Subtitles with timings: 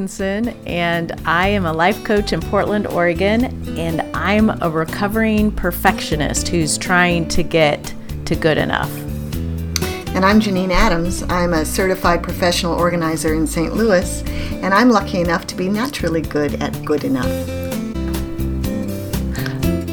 [0.00, 3.44] Wilkinson, and I am a life coach in Portland, Oregon,
[3.78, 7.92] and I'm a recovering perfectionist who's trying to get
[8.24, 8.90] to good enough.
[10.14, 11.22] And I'm Janine Adams.
[11.24, 13.74] I'm a certified professional organizer in St.
[13.74, 14.22] Louis,
[14.62, 17.26] and I'm lucky enough to be naturally good at good enough.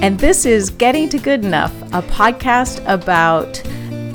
[0.02, 3.62] And this is Getting to Good Enough, a podcast about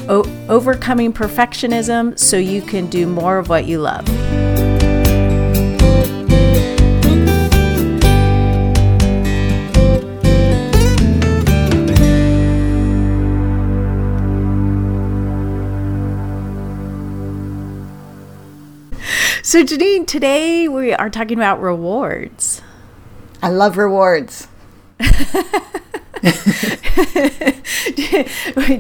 [0.08, 4.08] o- overcoming perfectionism so you can do more of what you love.
[19.52, 22.62] So, Janine, today we are talking about rewards.
[23.42, 24.48] I love rewards.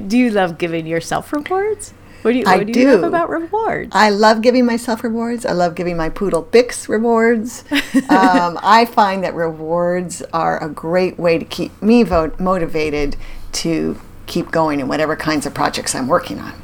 [0.08, 1.92] do you love giving yourself rewards?
[2.22, 2.80] What do you, what I do, do.
[2.80, 3.90] you love about rewards?
[3.92, 5.44] I love giving myself rewards.
[5.44, 7.64] I love giving my poodle Bix rewards.
[8.08, 13.18] um, I find that rewards are a great way to keep me vo- motivated
[13.52, 16.54] to keep going in whatever kinds of projects I'm working on.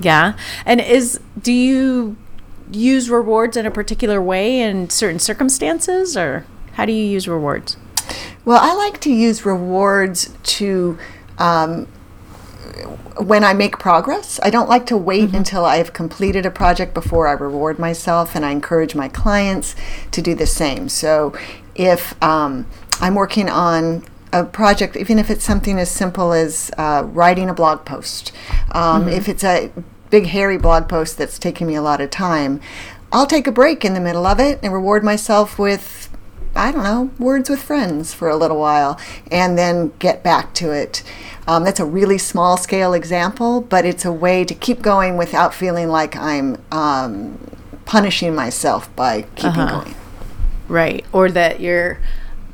[0.00, 0.36] yeah.
[0.66, 2.16] And is do you
[2.70, 7.76] use rewards in a particular way in certain circumstances or how do you use rewards?
[8.44, 10.98] Well, I like to use rewards to
[11.38, 11.86] um,
[13.18, 14.38] when I make progress.
[14.42, 18.44] I don't like to wait until I've completed a project before I reward myself, and
[18.44, 19.74] I encourage my clients
[20.12, 20.88] to do the same.
[20.88, 21.36] So,
[21.74, 22.66] if um,
[23.00, 27.54] I'm working on a project, even if it's something as simple as uh, writing a
[27.54, 28.32] blog post,
[28.72, 29.70] um, if it's a
[30.10, 32.60] big hairy blog post that's taking me a lot of time,
[33.12, 36.08] I'll take a break in the middle of it and reward myself with
[36.56, 38.98] I don't know, words with friends for a little while
[39.30, 41.04] and then get back to it.
[41.46, 45.54] Um, that's a really small scale example, but it's a way to keep going without
[45.54, 47.38] feeling like I'm um,
[47.84, 49.80] punishing myself by keeping Uh-huh.
[49.82, 49.94] going.
[50.68, 51.04] Right.
[51.12, 51.98] Or that you're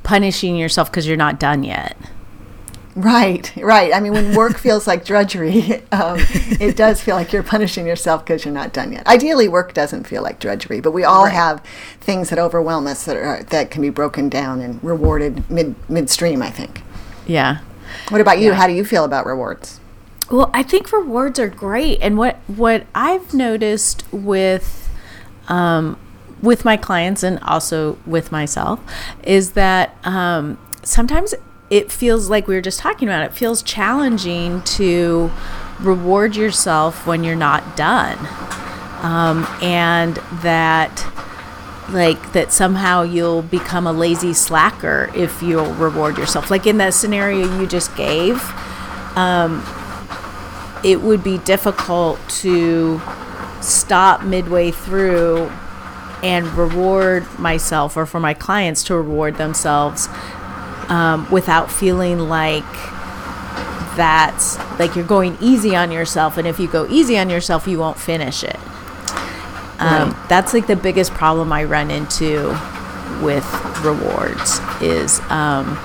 [0.02, 1.96] punishing yourself because you're not done yet.
[2.96, 3.92] Right, right.
[3.92, 6.18] I mean, when work feels like drudgery, um,
[6.60, 9.04] it does feel like you're punishing yourself because you're not done yet.
[9.06, 11.32] Ideally, work doesn't feel like drudgery, but we all Right.
[11.34, 11.60] have
[12.00, 16.40] things that overwhelm us that are that can be broken down and rewarded mid midstream.
[16.40, 16.82] I think.
[17.26, 17.58] Yeah.
[18.10, 18.52] What about you?
[18.52, 19.80] How do you feel about rewards?
[20.30, 24.88] Well, I think rewards are great, and what what I've noticed with
[25.48, 25.98] um,
[26.40, 28.78] with my clients and also with myself
[29.24, 31.34] is that um, sometimes
[31.70, 33.24] it feels like we were just talking about.
[33.24, 35.30] It feels challenging to
[35.80, 38.18] reward yourself when you're not done,
[39.02, 41.06] um, and that
[41.90, 46.50] like that somehow you'll become a lazy slacker if you'll reward yourself.
[46.50, 48.42] Like in that scenario you just gave
[50.84, 53.00] it would be difficult to
[53.60, 55.50] stop midway through
[56.22, 60.08] and reward myself or for my clients to reward themselves
[60.90, 62.64] um, without feeling like
[63.96, 66.36] that's like you're going easy on yourself.
[66.36, 68.56] And if you go easy on yourself you won't finish it.
[69.78, 70.28] Um, Right.
[70.28, 72.48] that's like the biggest problem i run into
[73.22, 73.44] with
[73.84, 75.76] rewards is um,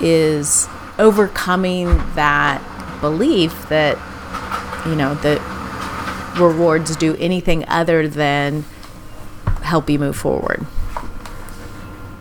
[0.00, 0.66] is
[0.98, 2.60] overcoming that
[3.02, 3.96] belief that
[4.86, 5.40] you know that
[6.38, 8.64] rewards do anything other than
[9.62, 10.66] help you move forward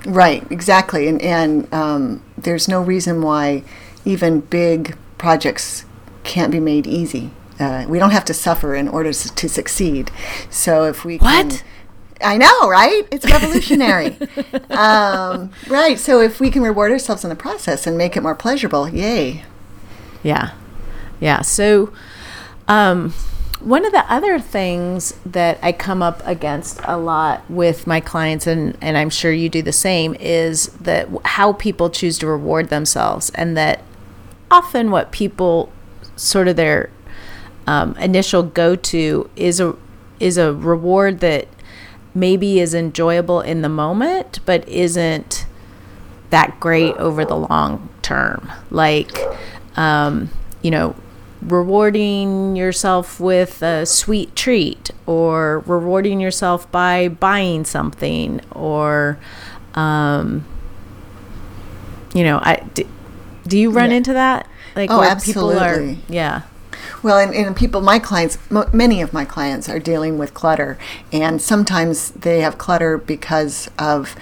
[0.10, 1.08] Right, exactly.
[1.08, 3.64] And, and um, there's no reason why
[4.06, 5.86] even big projects
[6.24, 7.30] can't be made easy.
[7.60, 10.10] Uh, we don't have to suffer in order to succeed.
[10.50, 11.50] So if we can.
[11.50, 11.64] What?
[12.22, 13.08] I know, right?
[13.12, 14.18] It's revolutionary.
[14.72, 16.00] um, right.
[16.00, 19.44] So if we can reward ourselves in the process and make it more pleasurable, yay.
[20.24, 20.52] Yeah.
[21.20, 21.42] Yeah.
[21.42, 21.94] So,
[22.68, 23.14] um,
[23.60, 28.48] one of the other things that I come up against a lot with my clients,
[28.48, 32.70] and, and I'm sure you do the same, is that how people choose to reward
[32.70, 33.84] themselves, and that
[34.50, 35.72] often what people
[36.16, 36.90] sort of their
[37.68, 39.76] um, initial go to is a
[40.20, 41.48] is a reward that
[42.14, 45.46] maybe is enjoyable in the moment, but isn't
[46.30, 48.52] that great over the long term.
[48.70, 49.12] Like,
[49.76, 50.30] um,
[50.62, 50.96] you know,
[51.42, 59.18] rewarding yourself with a sweet treat or rewarding yourself by buying something or,
[59.76, 60.46] um,
[62.14, 62.88] you know, I, do,
[63.48, 63.98] do you run Yeah.
[63.98, 64.48] into that?
[64.76, 66.42] Like, Oh, people are, yeah.
[67.02, 70.78] Well, and, and people, my clients, mo- many of my clients are dealing with clutter,
[71.14, 74.16] and sometimes they have clutter because of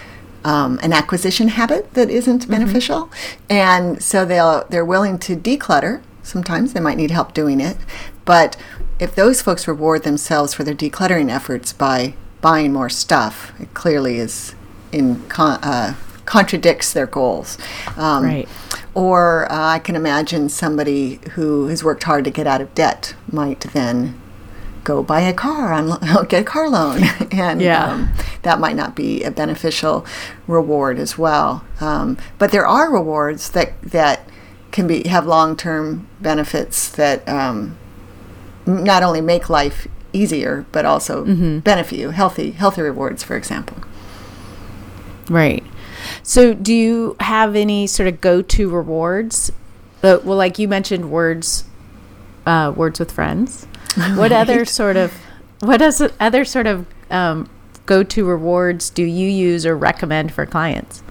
[0.45, 3.11] um, an acquisition habit that isn't beneficial,
[3.49, 6.01] and so they'll they're willing to declutter.
[6.27, 7.77] Sometimes they might need help doing it,
[8.25, 8.57] but
[8.99, 13.51] if those folks reward themselves for their decluttering efforts by buying more stuff.
[13.59, 14.55] It clearly is
[14.91, 15.95] in con- uh,
[16.25, 17.57] contradicts their goals.
[17.97, 18.49] Um, Right.
[18.93, 23.13] Or uh, I can imagine somebody who has worked hard to get out of debt
[23.31, 24.19] might then
[24.83, 27.85] go buy a car on lo- get a car loan, and Yeah.
[27.91, 28.09] um,
[28.41, 30.03] that might not be a beneficial
[30.47, 31.63] reward as well.
[31.79, 34.27] Um, but there are rewards that that
[34.77, 37.75] can be have long term benefits that um,
[38.67, 41.25] not only make life easier but also
[41.61, 42.11] benefit you.
[42.11, 43.77] Healthy healthy rewards, for example.
[45.31, 45.63] Right.
[46.21, 49.51] So, do you have any sort of go-to rewards?
[50.03, 51.63] Uh, well, like you mentioned, words,
[52.45, 53.65] uh, words with friends.
[54.15, 55.11] What other sort of,
[55.59, 55.81] what
[56.19, 57.49] other sort of um,
[57.87, 61.01] go-to rewards do you use or recommend for clients?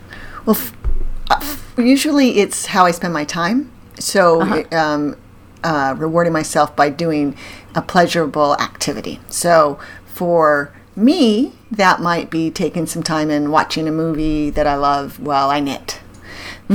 [0.46, 0.72] Well, f-
[1.28, 3.70] uh, f- usually it's how I spend my time.
[3.98, 4.42] So,
[4.72, 5.16] um,
[5.64, 7.36] uh, rewarding myself by doing
[7.74, 9.20] a pleasurable activity.
[9.28, 14.76] So, for me, that might be taking some time and watching a movie that I
[14.76, 16.00] love while I knit.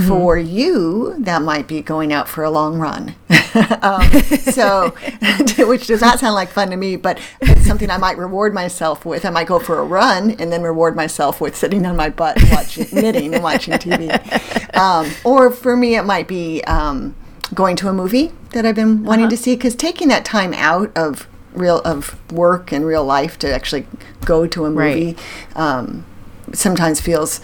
[0.07, 3.15] For you, that might be going out for a long run.
[3.81, 4.89] um, so,
[5.57, 9.05] which does not sound like fun to me, but it's something I might reward myself
[9.05, 9.25] with.
[9.25, 12.37] I might go for a run and then reward myself with sitting on my butt
[12.51, 14.77] watching knitting and watching TV.
[14.77, 17.13] Um, or for me, it might be um,
[17.53, 20.89] going to a movie that I've been wanting to see because taking that time out
[20.95, 23.85] of real of work and real life to actually
[24.23, 25.17] go to a movie
[25.55, 26.05] um,
[26.53, 27.41] sometimes feels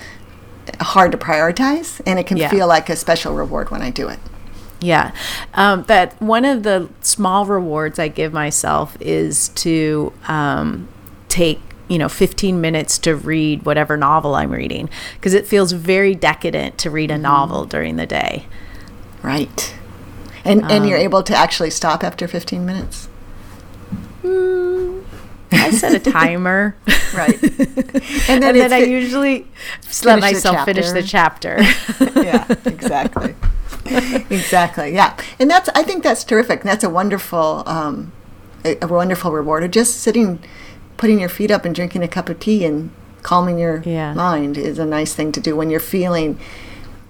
[0.80, 2.50] hard to prioritize and it can Yeah.
[2.50, 4.20] feel like a special reward when I do it.
[4.80, 5.12] Yeah.
[5.56, 10.88] Um, that one of the small rewards I give myself is to um,
[11.30, 16.14] take, you know, 15 minutes to read whatever novel I'm reading because it feels very
[16.14, 18.46] decadent to read a novel during the day.
[19.24, 19.74] Right.
[20.46, 23.10] And and you're able to actually stop after 15 minutes.
[25.68, 26.76] I set a timer.
[27.16, 27.42] Right.
[27.42, 27.60] and
[28.30, 29.46] and then, then I usually
[29.84, 31.58] just let myself finish the chapter.
[32.16, 33.36] yeah, exactly.
[34.30, 34.94] exactly.
[34.94, 35.18] Yeah.
[35.40, 36.64] And that's I think that's terrific.
[36.64, 38.12] That's a wonderful um,
[38.66, 40.40] a, a wonderful reward of just sitting
[40.98, 42.90] putting your feet up and drinking a cup of tea and
[43.24, 44.14] calming your Yeah.
[44.14, 46.40] mind is a nice thing to do when you're feeling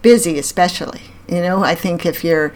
[0.01, 1.01] busy especially.
[1.27, 2.53] You know, I think if you're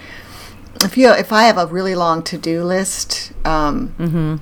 [0.83, 4.41] if you if I have a really long to-do list, um,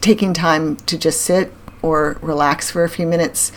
[0.00, 1.52] taking time to just sit
[1.82, 3.52] or relax for a few minutes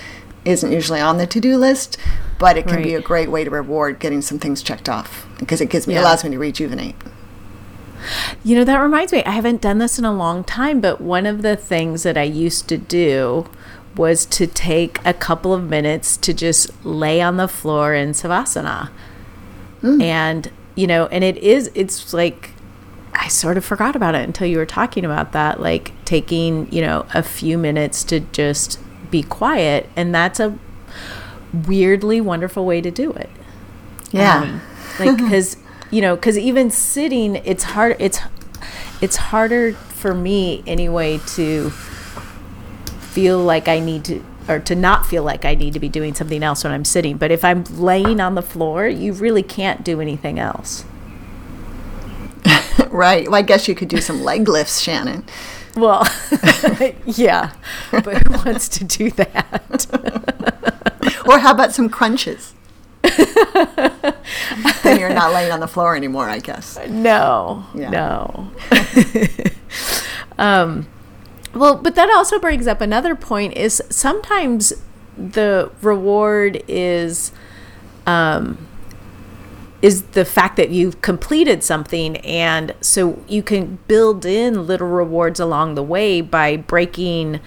[0.45, 1.97] isn't usually on the to-do list,
[2.39, 5.59] but it can be a great way to reward getting some things checked off because
[5.61, 6.01] it gives me Yeah.
[6.01, 6.95] allows me to rejuvenate.
[8.43, 11.25] You know, that reminds me, I haven't done this in a long time, but one
[11.25, 13.47] of the things that I used to do
[13.97, 18.89] was to take a couple of minutes to just lay on the floor in Savasana.
[19.83, 22.51] And, you know, and it is, it's like,
[23.13, 26.81] I sort of forgot about it until you were talking about that, like taking, you
[26.81, 28.79] know, a few minutes to just
[29.09, 29.89] be quiet.
[29.95, 30.57] And that's a
[31.65, 33.29] weirdly wonderful way to do it
[34.11, 34.41] Yeah.
[34.41, 34.61] um,
[34.99, 35.55] like because
[35.89, 38.19] you know because even sitting it's hard it's
[39.01, 41.69] it's harder for me anyway to
[42.99, 46.13] feel like i need to or to not feel like i need to be doing
[46.13, 49.83] something else when i'm sitting but if i'm laying on the floor you really can't
[49.83, 50.83] do anything else
[52.89, 53.25] right.
[53.25, 55.25] Well, I guess you could do some leg lifts, Shannon.
[55.75, 56.07] well
[57.05, 57.53] yeah
[57.91, 59.87] but who wants to do that
[61.27, 62.53] Or how about some crunches?
[63.01, 66.77] then you're not laying on the floor anymore, I guess.
[66.87, 67.89] No, Yeah.
[67.89, 68.51] no.
[70.37, 70.87] um,
[71.55, 74.73] well, but that also brings up another point: is sometimes
[75.17, 77.31] the reward is,
[78.05, 78.67] um,
[79.81, 85.39] is the fact that you've completed something, and so you can build in little rewards
[85.39, 87.39] along the way by breaking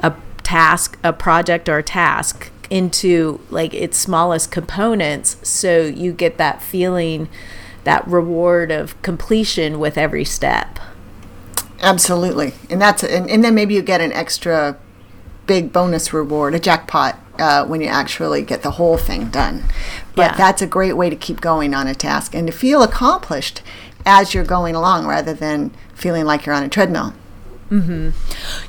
[0.00, 5.36] a task, a project, or a task into like its smallest components.
[5.48, 7.28] So you get that feeling
[7.84, 10.78] that reward of completion with every step
[11.82, 14.76] Absolutely, and that's and, and then maybe you get an extra
[15.46, 19.64] big bonus reward, a jackpot, uh, when you actually get the whole thing done.
[20.14, 20.36] But Yeah.
[20.36, 23.60] that's a great way to keep going on a task and to feel accomplished
[24.06, 27.14] as you're going along, rather than feeling like you're on a treadmill.
[27.68, 28.10] Hmm.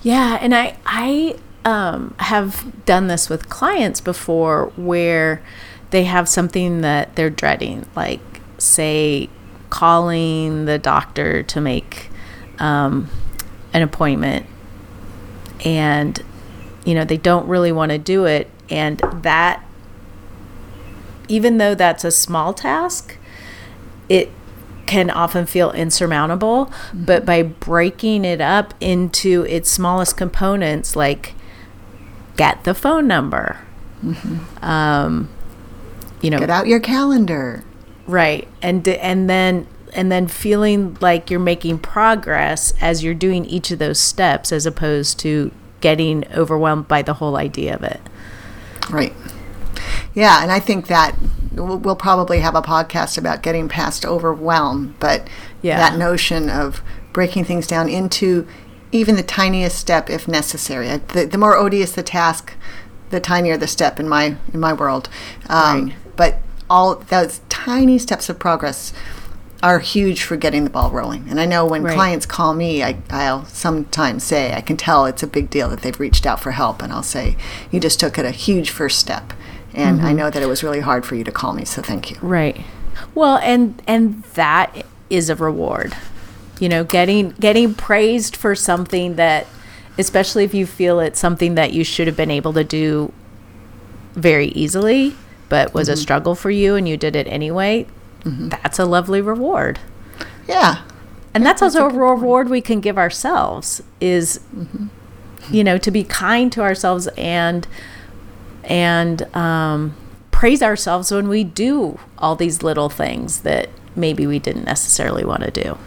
[0.01, 5.41] Yeah, and I I um, have done this with clients before where
[5.91, 8.22] they have something that they're dreading, like
[8.58, 9.29] say
[9.70, 12.10] calling the doctor to make
[12.60, 13.10] um,
[13.74, 14.45] an appointment,
[15.65, 16.22] and
[16.86, 19.63] you know they don't really want to do it, and that
[21.27, 23.17] even though that's a small task,
[24.10, 24.29] it
[24.86, 31.33] can often feel insurmountable, but by breaking it up into its smallest components, like
[32.36, 33.60] get the phone number.
[34.62, 35.29] Um,
[36.22, 37.63] you know, Get out your calendar.
[38.05, 43.71] right, and and then and then feeling like you're making progress as you're doing each
[43.71, 48.00] of those steps, as opposed to getting overwhelmed by the whole idea of it.
[48.89, 49.13] Right.
[50.13, 51.15] Yeah, and I think that
[51.53, 55.27] we'll, probably have a podcast about getting past overwhelm, but
[55.62, 55.77] Yeah.
[55.77, 56.81] that notion of
[57.13, 58.47] breaking things down into
[58.91, 60.88] even the tiniest step if necessary.
[61.09, 62.53] The, the more odious the task,
[63.09, 65.09] the tinier the step in my in my world.
[65.50, 65.93] Um, Right.
[66.15, 66.38] But
[66.69, 68.93] all those tiny steps of progress
[69.63, 71.25] are huge for getting the ball rolling.
[71.29, 71.96] And I know when Right.
[71.96, 75.82] clients call me, I, I'll sometimes say, I can tell it's a big deal that
[75.82, 76.84] they've reached out for help.
[76.84, 77.38] And I'll say,
[77.72, 79.32] You just took it a huge first step.
[79.74, 80.08] And Mm-hmm.
[80.08, 82.17] I know that it was really hard for you to call me, so thank you.
[82.22, 82.62] Right.
[83.15, 85.96] Well, and and that is a reward.
[86.60, 89.48] You know, getting getting praised for something that
[89.98, 93.12] especially if you feel it's something that you should have been able to do
[94.13, 95.15] very easily
[95.50, 97.86] but was a struggle for you and you did it anyway.
[98.24, 99.80] That's a lovely reward.
[100.48, 100.84] Yeah.
[101.34, 104.39] And that's also a reward we can give ourselves is
[105.50, 107.68] you know, to be kind to ourselves and
[108.63, 109.96] and um,
[110.32, 115.44] praise ourselves when we do all these little things that maybe we didn't necessarily want
[115.44, 115.77] to do.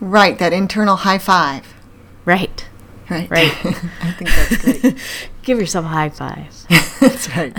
[0.00, 0.38] Right.
[0.38, 1.74] That internal high five.
[2.24, 2.66] Right.
[3.08, 3.30] Right.
[3.30, 3.52] Right.
[4.02, 4.98] I think that's great.
[5.42, 6.66] Give yourself a high five.
[7.00, 7.52] that's right.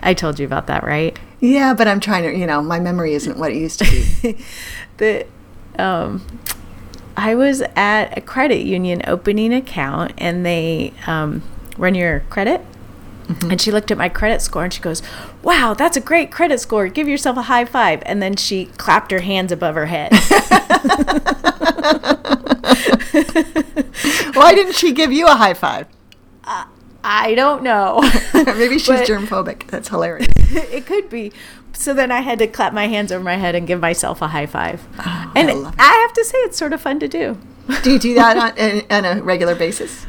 [0.00, 1.18] I told you about that, right?
[1.40, 4.38] Yeah, but I'm trying to, you know, my memory isn't what it used to be.
[4.96, 5.26] the
[5.78, 6.24] um
[7.18, 11.42] I was at a credit union opening account and they um,
[11.76, 12.60] run your credit.
[13.42, 15.02] And she looked at my credit score and she goes,
[15.42, 16.86] Wow, that's a great credit score.
[16.86, 18.04] Give yourself a high five.
[18.06, 20.12] And then she clapped her hands above her head.
[24.34, 25.88] Why didn't she give you a high five?
[27.10, 28.00] I don't know.
[28.34, 29.66] Maybe she's But- germphobic.
[29.68, 30.28] That's hilarious.
[30.50, 31.32] it could be.
[31.72, 34.28] So then I had to clap my hands over my head and give myself a
[34.28, 34.86] high five.
[35.34, 35.72] and I.
[35.78, 37.38] I have to say, it's sort of fun to do.
[37.82, 38.60] Do you do that on,
[38.92, 40.06] on, on a regular basis?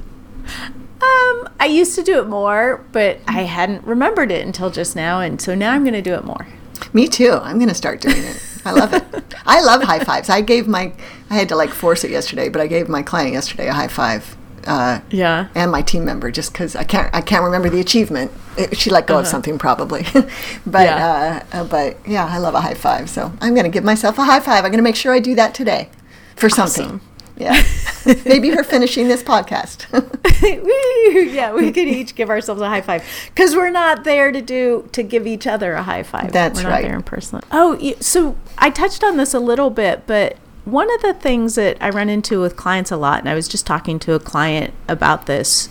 [1.01, 5.21] Um, I used to do it more, but I hadn't remembered it until just now,
[5.21, 6.47] and so now I'm going to do it more.
[6.91, 7.31] Me too.
[7.31, 8.43] I'm going to start doing it.
[8.65, 9.03] I love it.
[9.45, 10.29] I love high fives.
[10.29, 10.91] I gave my,
[11.29, 13.87] I had to like force it yesterday, but I gave my client yesterday a high
[13.87, 14.35] five.
[14.67, 15.47] Uh, Yeah.
[15.55, 18.31] and my team member just because I can't I can't remember the achievement.
[18.57, 20.05] It, she let go of something probably,
[20.65, 21.43] but Yeah.
[21.53, 23.09] uh, uh, but yeah, I love a high five.
[23.09, 24.65] So I'm gonna give myself a high five.
[24.65, 25.89] I'm gonna make sure I do that today
[26.35, 26.85] for something.
[26.85, 27.01] Awesome.
[27.37, 27.63] Yeah,
[28.25, 29.85] maybe for finishing this podcast.
[30.41, 34.87] Yeah, we could each give ourselves a high five because we're not there to do
[34.91, 36.31] to give each other a high five.
[36.31, 36.81] That's we're not right.
[36.83, 37.41] there in person.
[37.51, 40.37] Oh, so I touched on this a little bit, but
[40.71, 43.47] one of the things that I run into with clients a lot, and I was
[43.47, 45.69] just talking to a client about this,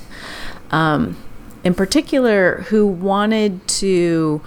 [0.71, 1.17] um,
[1.65, 4.41] in particular, who wanted to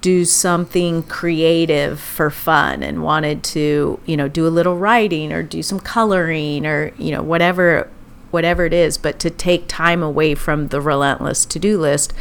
[0.00, 5.42] do something creative for fun and wanted to, you know, do a little writing or
[5.42, 7.88] do some coloring or, you know, whatever
[8.32, 12.14] whatever it is, but to take time away from the relentless to-do list.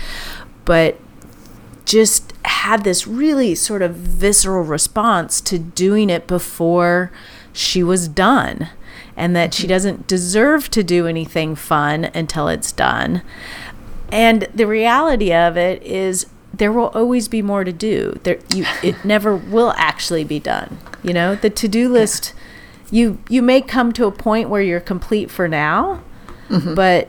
[0.65, 0.99] But
[1.85, 7.11] just had this really sort of visceral response to doing it before
[7.53, 8.69] she was done
[9.15, 9.69] and that she mm-hmm.
[9.69, 13.21] doesn't deserve to do anything fun until it's done.
[14.11, 18.19] And the reality of it is there will always be more to do.
[18.23, 20.79] There you it never will actually be done.
[21.03, 22.33] You know, the to-do list
[22.91, 26.03] you you may come to a point where you're complete for now,
[26.49, 26.75] mm-hmm.
[26.75, 27.07] but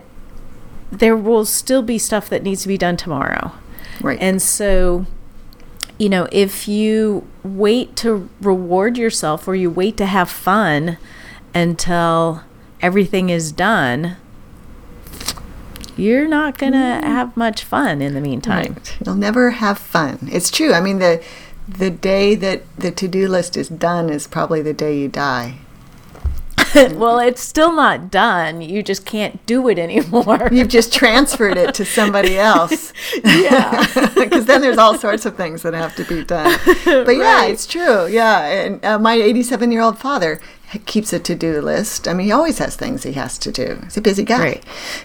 [0.90, 3.52] there will still be stuff that needs to be done tomorrow.
[4.00, 4.18] right.
[4.20, 5.06] And so,
[6.02, 10.98] you know, if you wait to reward yourself or you wait to have fun
[11.54, 12.42] until
[12.80, 14.16] everything is done,
[15.96, 17.06] you're not going to mm-hmm.
[17.06, 18.72] have much fun in the meantime.
[18.72, 18.96] Right.
[19.06, 20.28] You'll never have fun.
[20.32, 20.72] It's true.
[20.72, 21.22] I mean, the
[21.68, 25.58] the day that the to do list is done is probably the day you die.
[26.92, 28.60] well, it's still not done.
[28.60, 30.48] You just can't do it anymore.
[30.50, 32.92] You've just transferred it to somebody else.
[33.24, 33.86] yeah.
[34.22, 36.58] Because then there's all sorts of things that have to be done.
[36.84, 38.06] But yeah, it's true.
[38.06, 38.44] Yeah.
[38.46, 40.40] And uh, my 87 year old father
[40.86, 42.08] keeps a to do list.
[42.08, 43.78] I mean, he always has things he has to do.
[43.84, 44.38] He's a busy guy.
[44.38, 44.64] Right.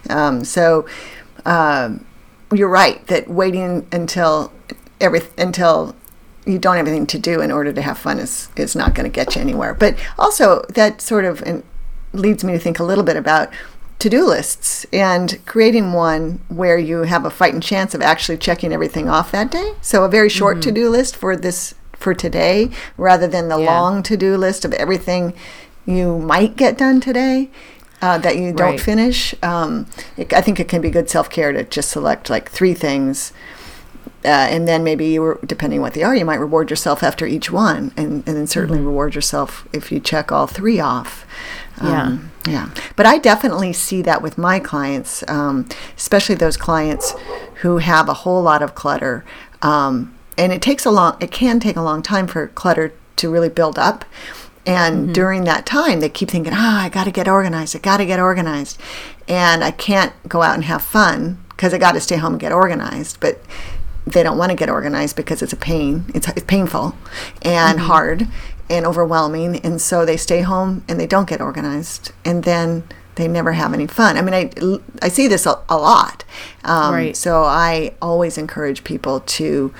[0.09, 0.87] Um, so
[1.45, 2.05] um,
[2.53, 4.51] you're right that waiting until
[5.01, 5.95] every until
[6.47, 9.09] you don't have anything to do in order to have fun is is not going
[9.09, 9.73] to get you anywhere.
[9.73, 11.43] But also that sort of
[12.13, 13.49] leads me to think a little bit about
[13.99, 19.09] to-do lists and creating one where you have a fighting chance of actually checking everything
[19.09, 19.73] off that day.
[19.81, 23.71] So a very short to-do list for this for today rather than the Yeah.
[23.71, 25.33] long to-do list of everything
[25.85, 27.49] you might get done today.
[27.99, 28.79] uh, that you don't Right.
[28.79, 29.33] finish.
[29.41, 29.87] Um,
[30.17, 33.33] it, I think it can be good self care to just select like three things.
[34.27, 37.01] Uh, and then maybe you were, depending on what they are, you might reward yourself
[37.01, 38.87] after each one, and, and then certainly Mm-hmm.
[38.87, 41.25] reward yourself if you check all three off.
[41.81, 42.01] Yeah.
[42.03, 42.69] Um, yeah.
[42.97, 47.15] But I definitely see that with my clients, um, especially those clients
[47.61, 49.23] who have a whole lot of clutter.
[49.61, 53.31] Um, and it takes a long, it can take a long time for clutter to
[53.31, 54.03] really build up.
[54.65, 57.73] And during that time, they keep thinking, ah, I got to get organized.
[57.73, 58.77] I got to get organized.
[59.29, 62.41] And I can't go out and have fun because I got to stay home and
[62.41, 63.21] get organized.
[63.21, 63.41] But
[64.11, 66.05] they don't want to get organized because it's a pain.
[66.15, 66.95] It's, it's painful
[67.41, 68.27] and hard
[68.69, 69.57] and overwhelming.
[69.57, 72.11] And so they stay home and they don't get organized.
[72.25, 72.83] And then
[73.15, 74.15] they never have any fun.
[74.17, 74.45] I mean, I,
[75.01, 76.23] I see this a, a lot.
[76.63, 77.15] Um, Right.
[77.17, 79.73] So I always encourage people to,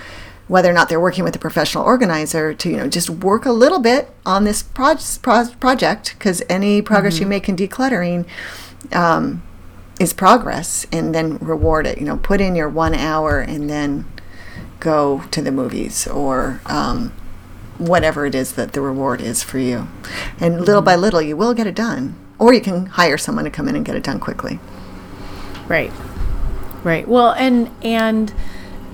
[0.48, 3.52] whether or not they're working with a professional organizer, to you know just work a
[3.52, 8.26] little bit on this proj- pro- project because any progress you make in decluttering
[8.94, 9.44] um,
[10.00, 11.98] is progress, and then reward it.
[11.98, 14.06] You know, put in your one hour and then
[14.80, 17.12] go to the movies or um,
[17.78, 19.88] whatever it is that the reward is for you.
[20.40, 22.16] And little by little, you will get it done.
[22.40, 24.60] Or you can hire someone to come in and get it done quickly.
[25.68, 25.92] Right.
[26.84, 27.08] Right.
[27.08, 28.34] Well, and and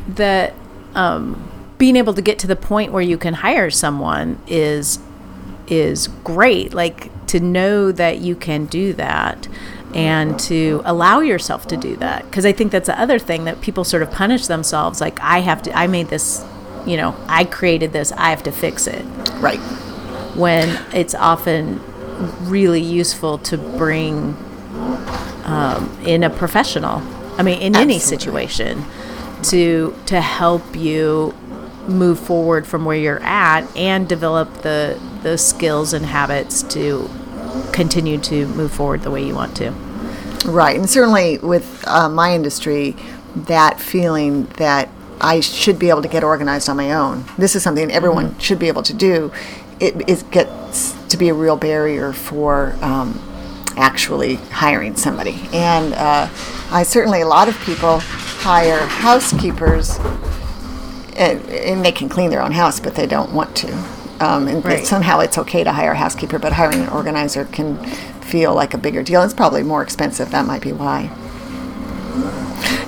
[0.08, 0.54] the
[0.96, 5.00] um, being able to get to the point where you can hire someone is
[5.68, 6.74] is great.
[6.74, 9.48] Like to know that you can do that
[9.94, 13.62] and to allow yourself to do that because I think that's the other thing that
[13.62, 16.44] people sort of punish themselves like I have to I made this,
[16.86, 19.06] you know, I created this, I have to fix it
[19.40, 19.60] Right.
[20.36, 21.80] when it's often
[22.50, 24.36] really useful to bring
[25.46, 27.02] um, in a professional.
[27.38, 28.84] I mean, in any situation,
[29.44, 31.34] to to help you
[31.88, 37.10] move forward from where you're at and develop the the skills and habits to
[37.74, 39.74] continue to move forward the way you want to.
[40.46, 42.96] Right, and certainly with uh, my industry,
[43.36, 44.90] that feeling that
[45.22, 47.24] I should be able to get organized on my own.
[47.38, 49.32] This is something everyone should be able to do.
[49.80, 53.20] It, it gets to be a real barrier for um,
[53.78, 56.28] actually hiring somebody, and uh,
[56.72, 59.98] I certainly a lot of people hire housekeepers,
[61.16, 63.74] and, and they can clean their own house, but they don't want to.
[64.20, 64.86] Um, and Right.
[64.86, 67.78] somehow it's okay to hire a housekeeper, but hiring an organizer can
[68.34, 69.22] feel like a bigger deal.
[69.22, 70.32] It's probably more expensive.
[70.32, 71.04] That might be why.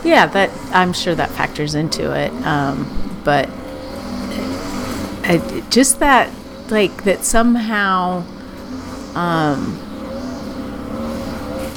[0.04, 2.32] Yeah, that I'm sure that factors into it.
[2.44, 3.48] Um, but
[5.24, 6.32] I, just that,
[6.70, 8.24] like that somehow,
[9.14, 9.78] um,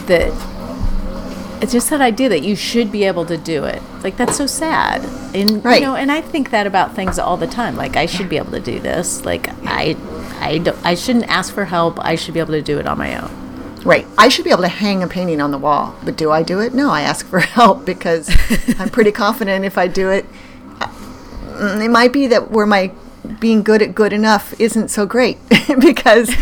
[0.07, 0.33] that
[1.63, 3.83] it's just that idea that you should be able to do it.
[4.03, 5.05] Like that's so sad,
[5.35, 5.81] and Right.
[5.83, 7.77] you know, and I think that about things all the time.
[7.77, 9.27] Like I should be able to do this.
[9.27, 9.95] Like I,
[10.41, 11.99] I don't, I shouldn't ask for help.
[12.03, 13.45] I should be able to do it on my own.
[13.89, 14.07] Right.
[14.19, 16.61] I should be able to hang a painting on the wall, but do I do
[16.61, 16.75] it?
[16.75, 18.29] No, I ask for help because
[18.79, 20.27] I'm pretty confident if I do it,
[20.81, 22.93] uh, it might be that where my
[23.41, 25.39] being good at good enough isn't so great
[25.81, 26.33] because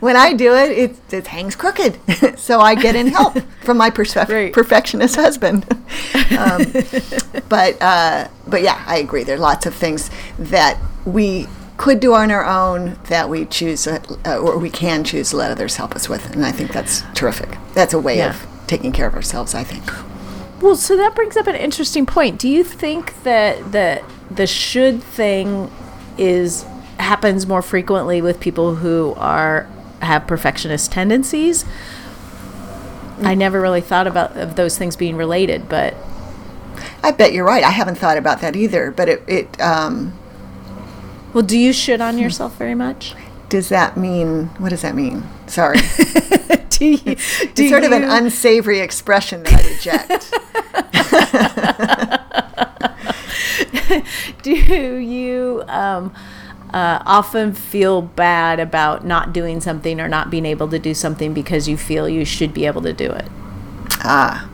[0.00, 1.98] when I do it, it, it hangs crooked.
[2.38, 4.52] so I get in help from my perfe- Right.
[4.52, 5.66] perfectionist husband.
[6.38, 6.62] um,
[7.48, 9.24] but uh, but yeah, I agree.
[9.24, 13.86] There are lots of things that we could do on our own that we choose
[13.86, 14.00] uh,
[14.38, 17.56] or we can choose to let others help us with, and I think that's terrific.
[17.74, 18.30] That's a way Yeah.
[18.30, 19.54] of taking care of ourselves.
[19.54, 19.84] I think.
[20.62, 22.38] Well, so that brings up an interesting point.
[22.38, 25.70] Do you think that the the should thing
[26.18, 26.64] is
[26.98, 29.68] happens more frequently with people who are
[30.00, 31.64] have perfectionist tendencies?
[33.22, 35.94] I never really thought about of those things being related, but
[37.02, 37.64] I bet you're right.
[37.64, 38.90] I haven't thought about that either.
[38.90, 40.12] But it, it um,
[41.36, 43.14] well, do you shit on yourself very much?
[43.48, 44.46] does that mean?
[44.58, 45.22] What does that mean?
[45.46, 45.78] Sorry,
[46.70, 50.32] do you, it's sort of an unsavory expression that I reject.
[54.42, 56.14] do you um,
[56.72, 61.32] uh, often feel bad about not doing something or not being able to do something
[61.32, 63.28] because you feel you should be able to do it?
[63.98, 64.48] Ah.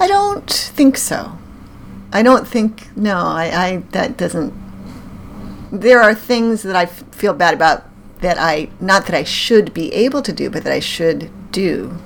[0.00, 1.38] I don't think so.
[2.12, 3.18] I don't think no.
[3.18, 4.69] I, I that doesn't.
[5.72, 7.84] There are things that I f- feel bad about
[8.20, 11.98] that I not that I should be able to do, but that I should do.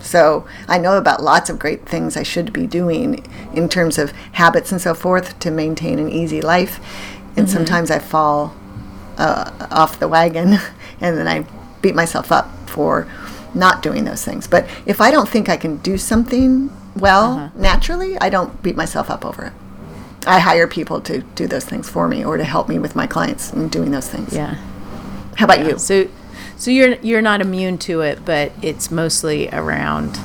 [0.00, 4.10] So I know about lots of great things I should be doing in terms of
[4.32, 6.80] habits and so forth to maintain an easy life,
[7.36, 8.54] and sometimes I fall
[9.16, 10.58] uh, off the wagon,
[11.00, 11.46] and then I
[11.80, 13.06] beat myself up for
[13.54, 14.46] not doing those things.
[14.48, 19.10] But if I don't think I can do something well naturally, I don't beat myself
[19.10, 19.52] up over it.
[20.26, 23.06] I hire people to do those things for me or to help me with my
[23.06, 24.34] clients in doing those things.
[24.34, 24.54] Yeah.
[25.36, 25.78] How about you?
[25.78, 26.08] So,
[26.56, 30.18] So you're you're not immune to it, but it's mostly around.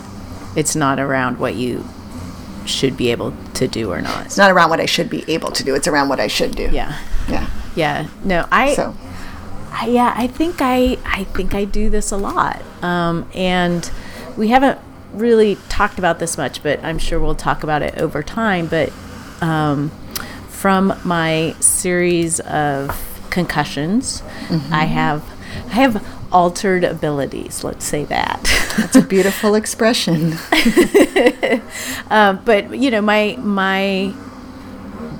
[0.56, 1.86] It's not around what you
[2.66, 4.26] should be able to do or not.
[4.26, 5.74] It's not around what I should be able to do.
[5.74, 6.70] It's around what I should do.
[6.72, 6.98] Yeah.
[7.30, 7.50] Yeah.
[7.76, 8.08] Yeah.
[8.24, 8.76] No, I.
[8.76, 8.96] So
[9.72, 13.90] I, yeah, I think I I think I do this a lot, um, and
[14.36, 14.80] we haven't
[15.14, 18.68] really talked about this much, but I'm sure we'll talk about it over time.
[18.68, 18.92] But
[19.42, 19.90] um,
[20.50, 24.24] from my series of concussions,
[24.72, 25.24] I have
[25.68, 27.64] I have altered abilities.
[27.64, 28.40] Let's say that.
[28.80, 30.34] it's a beautiful expression.
[32.10, 34.14] um, but you know, my my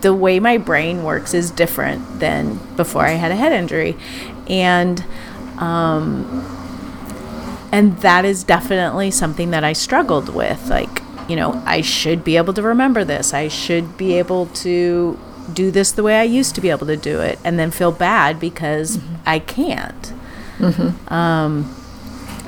[0.02, 3.96] the way my brain works is different than before I had a head injury,
[4.48, 5.04] and
[5.58, 6.46] um,
[7.72, 10.70] and that is definitely something that I struggled with.
[10.70, 13.34] Like, you know, I should be able to remember this.
[13.34, 15.20] I should be able to
[15.54, 17.92] do this the way I used to be able to do it, and then feel
[17.92, 19.16] bad because mm-hmm.
[19.26, 20.14] I can't.
[20.58, 21.14] Mm-hmm.
[21.14, 21.76] Um,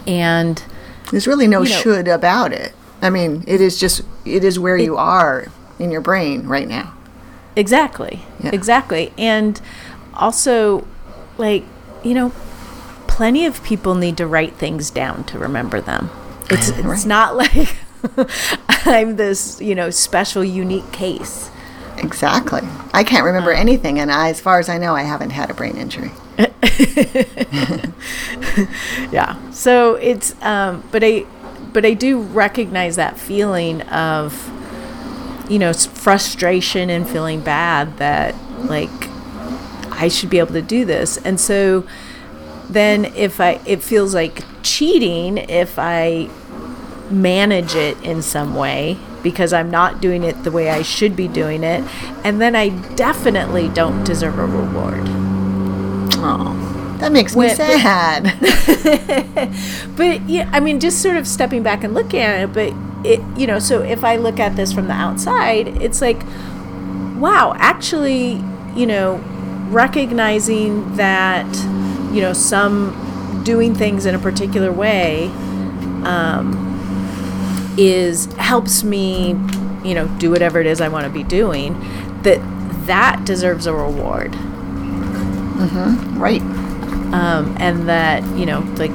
[0.08, 0.64] and
[1.12, 2.74] there's really no you know, should about it.
[3.02, 6.68] I mean, it is just it is where it, you are in your brain right
[6.68, 6.94] now.
[7.56, 8.22] Exactly.
[8.44, 8.52] Yeah.
[8.54, 9.14] Exactly.
[9.18, 9.60] And
[10.14, 10.86] also,
[11.38, 11.64] like,
[12.04, 12.32] you know,
[13.08, 16.10] plenty of people need to write things down to remember them.
[16.50, 16.86] It's, right.
[16.86, 17.76] it's not like
[18.86, 21.50] I'm this, you know, special, unique case.
[21.98, 22.62] Exactly.
[22.94, 25.50] I can't remember um, anything, and I, as far as I know, I haven't had
[25.50, 26.12] a brain injury.
[29.12, 29.52] yeah.
[29.52, 31.26] So it's, um, but I,
[31.74, 34.50] but I do recognize that feeling of,
[35.50, 38.36] you know, frustration and feeling bad that
[38.66, 38.90] like
[39.92, 41.86] I should be able to do this, and so
[42.70, 46.30] then if I, it feels like cheating if I
[47.12, 51.28] manage it in some way because I'm not doing it the way I should be
[51.28, 51.84] doing it.
[52.24, 55.04] And then I definitely don't deserve a reward.
[56.22, 58.24] Oh, that makes me when, sad.
[58.40, 62.74] But, but, yeah, I mean, just sort of stepping back and looking at it, but
[63.06, 66.22] it, you know, so if I look at this from the outside, it's like,
[67.18, 68.44] wow, actually,
[68.76, 69.24] you know,
[69.70, 71.48] recognizing that,
[72.14, 75.28] you know, some doing things in a particular way
[76.04, 76.69] um,
[77.80, 79.30] is helps me,
[79.84, 81.80] you know, do whatever it is I want to be doing,
[82.24, 82.42] that
[82.86, 84.34] that deserves a reward.
[84.34, 86.20] Mm-hmm.
[86.20, 86.42] Right.
[87.14, 88.92] Um, and that you know, like,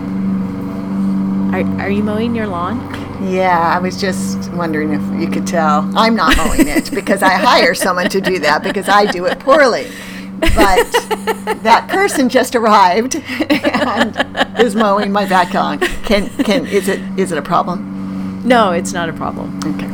[1.55, 2.79] are are you mowing your lawn?
[3.25, 5.90] Yeah, I was just wondering if you could tell.
[5.97, 9.38] I'm not mowing it because I hire someone to do that because I do it
[9.38, 9.90] poorly.
[10.40, 10.90] But
[11.62, 15.79] that person just arrived and is mowing my back lawn.
[16.05, 17.94] Can can is it is it a problem?
[18.45, 19.59] No, it's not a problem.
[19.65, 19.87] Okay.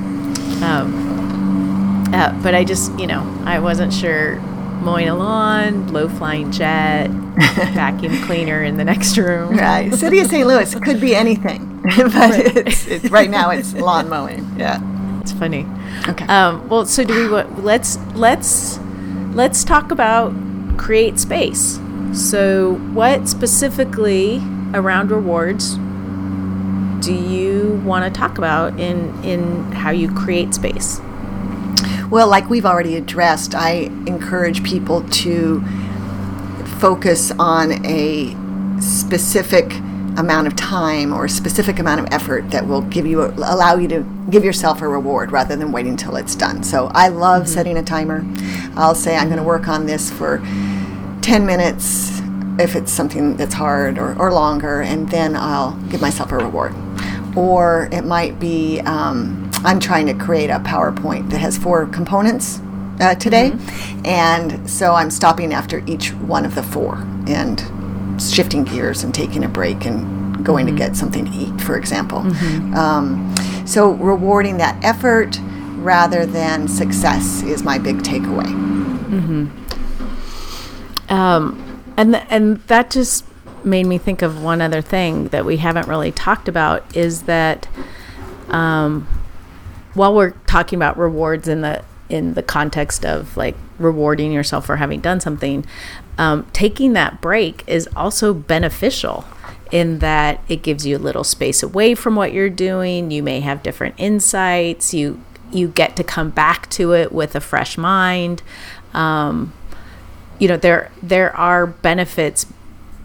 [0.65, 4.41] Um, uh, but I just, you know, I wasn't sure
[4.81, 7.09] mowing a lawn, low flying jet,
[7.75, 9.57] vacuum cleaner in the next room.
[9.57, 9.93] Right.
[9.95, 10.47] City of St.
[10.47, 12.57] Louis could be anything, but right.
[12.57, 14.47] It's, it's, right now it's lawn mowing.
[14.59, 14.81] Yeah.
[15.21, 15.67] It's funny.
[16.09, 16.25] Okay.
[16.27, 17.29] Um, well, so do we?
[17.31, 18.79] What, let's let's
[19.33, 20.33] let's talk about
[20.79, 21.79] create space.
[22.13, 24.39] So, what specifically
[24.73, 25.79] around rewards
[27.01, 31.01] do you want to talk about in in how you create space?
[32.11, 35.63] Well, like we've already addressed, I encourage people to
[36.81, 38.37] focus on a
[38.81, 39.73] specific
[40.17, 43.77] amount of time or a specific amount of effort that will give you a, allow
[43.77, 46.65] you to give yourself a reward rather than waiting until it's done.
[46.65, 47.53] So I love mm-hmm.
[47.53, 48.25] setting a timer.
[48.77, 50.39] I'll say I'm going to work on this for
[51.23, 52.21] 10 minutes
[52.59, 56.75] if it's something that's hard or, or longer, and then I'll give myself a reward
[57.37, 62.61] or it might be um, I'm trying to create a PowerPoint that has four components
[63.01, 64.07] uh, today, mm-hmm.
[64.07, 67.61] and so I'm stopping after each one of the four and
[68.21, 70.77] shifting gears and taking a break and going mm-hmm.
[70.77, 72.21] to get something to eat, for example.
[72.21, 72.75] Mm-hmm.
[72.75, 73.35] Um,
[73.67, 75.39] so rewarding that effort
[75.77, 78.47] rather than success is my big takeaway.
[79.09, 79.47] Mm-hmm.
[81.13, 83.25] Um, and th- and that just
[83.65, 87.69] made me think of one other thing that we haven't really talked about is that
[88.49, 89.07] um,
[89.95, 94.77] while we're talking about rewards in the in the context of like rewarding yourself for
[94.77, 95.65] having done something,
[96.19, 99.25] um, taking that break is also beneficial
[99.71, 103.11] in that it gives you a little space away from what you're doing.
[103.13, 104.93] You may have different insights.
[104.93, 108.43] You you get to come back to it with a fresh mind.
[108.93, 109.53] Um,
[110.39, 112.47] you know there there are benefits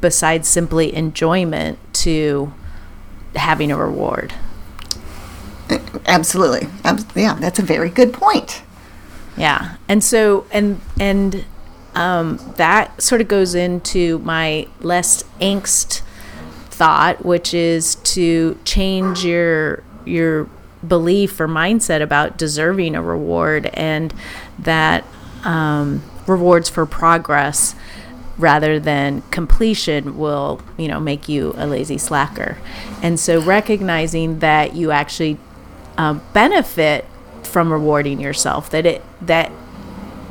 [0.01, 2.53] besides simply enjoyment to
[3.35, 4.33] having a reward.
[6.05, 6.67] Absolutely.
[7.15, 8.61] Yeah, that's a very good point.
[9.37, 9.75] Yeah.
[9.87, 11.45] And so and and
[11.95, 16.01] um, that sort of goes into my less angst
[16.69, 20.49] thought, which is to change your your
[20.87, 24.13] belief or mindset about deserving a reward and
[24.59, 25.03] that
[25.43, 27.75] um, rewards for progress
[28.37, 32.57] rather than completion will you know make you a lazy slacker
[33.01, 35.37] and so recognizing that you actually
[35.97, 37.05] um, benefit
[37.43, 39.51] from rewarding yourself that it that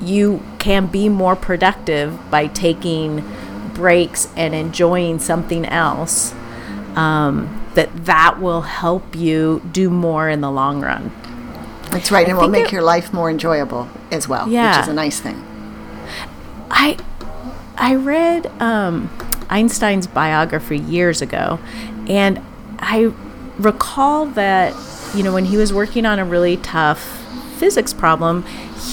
[0.02, 3.24] you can be more productive by taking
[3.72, 6.34] breaks and enjoying something else
[6.96, 11.10] um, that that will help you do more in the long run
[11.90, 14.76] That's right, and will make it- your life more enjoyable as well, Yeah.
[14.78, 15.42] which is a nice thing.
[16.70, 16.96] I
[17.76, 19.10] I read um,
[19.50, 21.58] Einstein's biography years ago,
[22.08, 22.40] and
[22.78, 23.12] I
[23.58, 24.74] recall that
[25.14, 27.00] you know when he was working on a really tough
[27.58, 28.44] physics problem,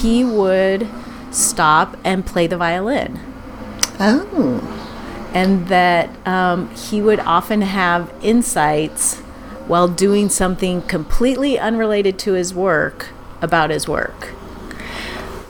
[0.01, 0.87] he would
[1.31, 3.19] stop and play the violin,
[3.99, 4.59] Oh,
[5.33, 9.19] and that um, he would often have insights
[9.67, 13.09] while doing something completely unrelated to his work
[13.41, 14.33] about his work.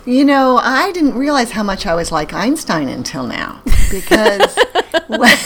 [0.05, 3.61] You know, I didn't realize how much I was like Einstein until now,
[3.91, 4.57] because
[5.07, 5.37] when,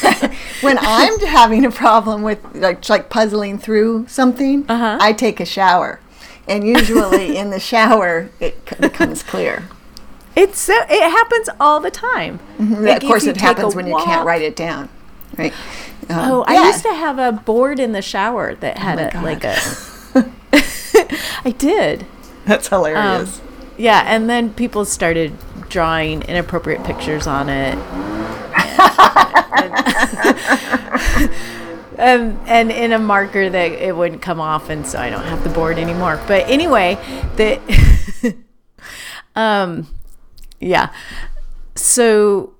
[0.61, 4.97] when I'm having a problem with like like puzzling through something, Uh-huh.
[5.01, 5.99] I take a shower,
[6.47, 9.67] and usually in the shower it becomes clear.
[10.35, 12.39] It's so it happens all the time.
[12.59, 14.89] Like, of course, it happens when you can't write it down,
[15.37, 15.53] right?
[16.09, 16.67] Um, Oh, I yeah.
[16.67, 19.23] used to have a board in the shower that had my a God.
[19.23, 19.55] like a.
[21.45, 22.05] I did.
[22.45, 23.39] That's hilarious.
[23.39, 23.44] Um,
[23.77, 25.33] yeah, and then people started
[25.69, 27.75] drawing inappropriate pictures on it.
[31.99, 35.43] um, and in a marker that it wouldn't come off, and so I don't have
[35.43, 36.21] the board anymore.
[36.27, 36.95] But anyway,
[37.35, 37.59] the
[39.35, 39.87] um,
[40.59, 40.93] yeah.
[41.75, 42.53] So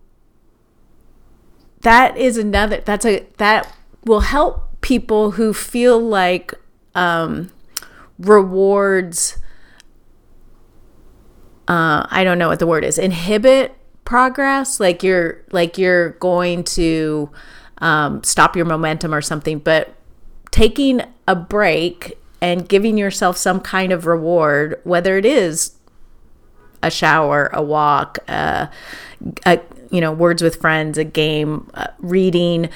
[1.81, 2.81] that is another.
[2.81, 3.73] That's a that
[4.03, 6.53] will help people who feel like
[6.93, 7.51] um,
[8.19, 9.37] rewards
[11.67, 14.79] uh, I don't know what the word is, inhibit progress.
[14.79, 17.29] Like you're like you're going to
[17.79, 19.59] um, stop your momentum or something.
[19.59, 19.93] But
[20.51, 25.75] taking a break and giving yourself some kind of reward, whether it is
[26.83, 28.67] a shower, a walk, uh,
[29.45, 32.69] a, you know, words with friends, a game, uh, reading,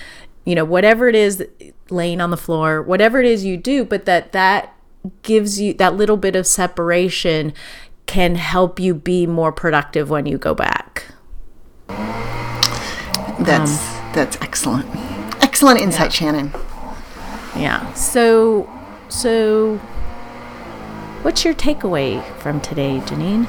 [0.46, 1.46] you know, whatever it is,
[1.90, 4.74] laying on the floor, whatever it is you do, but that that
[5.22, 7.54] gives you that little bit of separation
[8.10, 11.06] can help you be more productive when you go back.
[13.40, 14.88] That's um, that's excellent.
[15.44, 16.52] Excellent insight, Shannon.
[17.56, 17.94] Yeah.
[17.94, 18.68] So,
[19.10, 19.76] so
[21.22, 23.48] what's your takeaway from today, Janine?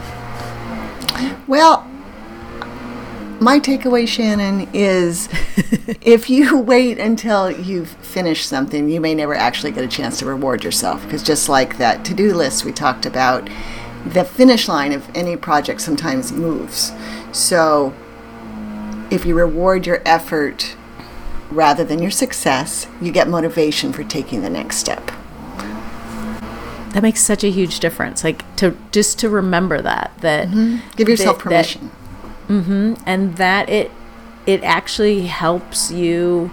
[1.49, 1.87] Well,
[3.41, 5.31] my takeaway, Shannon, is
[6.03, 10.27] if you wait until you've finished something, you may never actually get a chance to
[10.27, 11.03] reward yourself.
[11.05, 13.49] Because just like that to do list we talked about,
[14.07, 16.93] the finish line of any project sometimes moves.
[17.33, 17.95] So
[19.11, 20.77] if you reward your effort
[21.51, 25.11] rather than your success, you get motivation for taking the next step.
[26.93, 28.25] That makes such a huge difference.
[28.25, 30.51] Like to just to remember that that
[30.97, 31.79] Give yourself that- that-
[32.49, 32.97] permission.
[33.07, 33.91] and that it
[34.47, 36.51] it actually helps you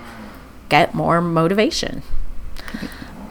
[0.69, 2.03] get more motivation.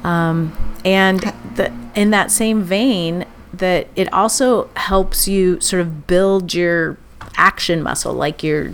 [0.02, 0.52] Um,
[0.85, 1.20] and
[1.57, 3.24] the, in that same vein,
[3.59, 6.99] that it also helps you sort of build your
[7.37, 8.73] action muscle, like your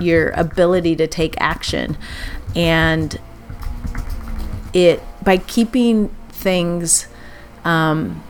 [0.00, 1.96] your ability to take action,
[2.56, 3.18] and
[4.72, 7.06] it by keeping things
[7.64, 8.22] um,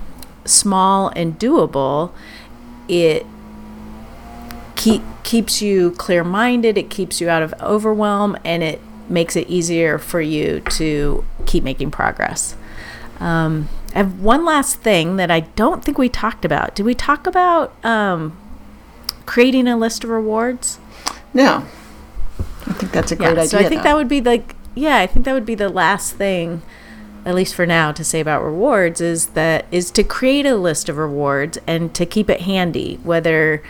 [0.44, 2.12] small and doable,
[2.88, 3.24] it
[4.76, 9.48] keep keeps you clear minded it keeps you out of overwhelm and it makes it
[9.48, 12.56] easier for you to keep making progress.
[13.20, 16.94] Um, i have one last thing that i don't think we talked about did we
[16.94, 18.36] talk about um,
[19.26, 20.78] creating a list of rewards
[21.34, 21.66] No.
[22.66, 23.46] I think that's a great idea.
[23.46, 23.90] so i think though.
[23.90, 26.62] that would be like yeah i think that would be the last thing
[27.24, 30.88] at least for now to say about rewards is that is to create a list
[30.88, 33.62] of rewards and to keep it handy whether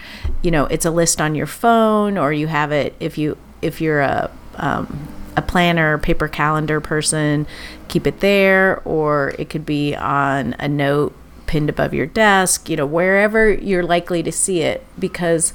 [0.43, 3.81] you know it's a list on your phone or you have it if you if
[3.81, 5.12] you're a um, a
[5.53, 7.47] planner paper calendar person
[7.88, 12.77] keep it there or it could be on a note pinned above your desk you
[12.77, 14.83] know wherever you're likely to see it.
[14.99, 15.53] Because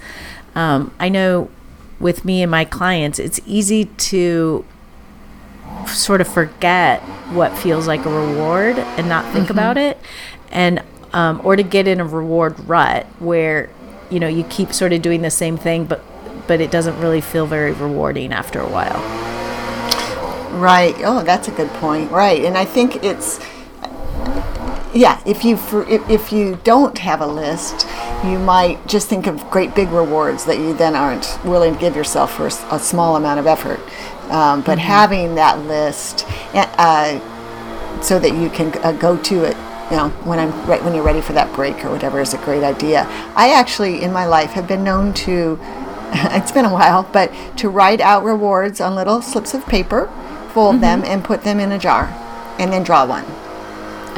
[0.54, 1.50] um, i know
[2.00, 4.64] with me and my clients it's easy to
[5.88, 7.02] sort of forget
[7.34, 9.98] what feels like a reward and not think about it.
[10.52, 10.84] And
[11.14, 13.70] um, or to get in a reward rut where
[14.10, 16.02] you know you keep sort of doing the same thing but
[16.48, 19.02] but it doesn't really feel very rewarding after a while
[20.52, 20.96] Right.
[21.00, 22.12] Oh, that's a good point.
[22.12, 22.44] Right.
[22.46, 23.40] And I think it's
[24.98, 27.88] yeah, if you for, if, if you don't have a list,
[28.24, 31.96] you might just think of great big rewards that you then aren't willing to give
[31.96, 33.80] yourself for a small amount of effort.
[34.32, 37.20] Um, but having that list, uh,
[38.02, 39.56] so that you can uh, go to it,
[39.92, 42.38] you know, when I'm right when you're ready for that break or whatever is a
[42.40, 43.06] great idea.
[43.36, 45.60] I actually in my life have been known to.
[46.10, 50.10] It's been a while, but to write out rewards on little slips of paper,
[50.52, 52.06] fold them, and put them in a jar,
[52.60, 53.26] and then draw one.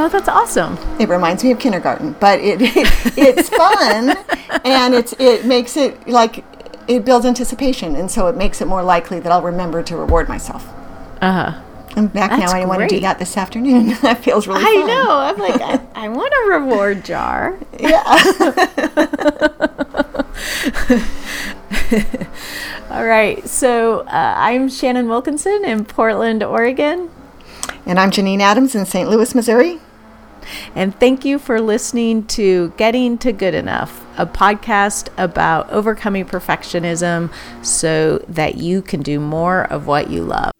[0.01, 0.77] Oh, that's awesome.
[0.99, 2.87] It reminds me of kindergarten, but it, it
[3.17, 4.15] it's fun
[4.63, 6.43] and it's it makes it like
[6.87, 10.27] it builds anticipation, and so it makes it more likely that I'll remember to reward
[10.27, 10.67] myself.
[11.21, 11.61] Uh huh.
[11.95, 12.57] I'm back That's now.
[12.57, 13.87] I want to do that this afternoon.
[14.01, 14.87] that feels really I fun.
[14.87, 15.09] know.
[15.09, 17.59] I'm like, I, I want a reward jar.
[22.89, 23.47] All right.
[23.47, 27.09] So uh, I'm Shannon Wilkinson in Portland, Oregon.
[27.85, 29.09] And I'm Janine Adams in St.
[29.09, 29.79] Louis, Missouri.
[30.75, 37.31] And thank you for listening to Getting to Good Enough, a podcast about overcoming perfectionism
[37.63, 40.51] so that you can do more of what you love.